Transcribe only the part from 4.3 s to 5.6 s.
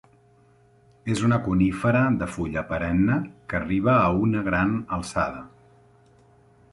gran alçada.